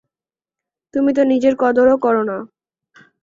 তুমি 0.93 1.11
তো 1.13 1.21
নিজের 1.23 1.53
কদরও 1.55 1.95
করো 1.97 2.21
না। 2.23 2.37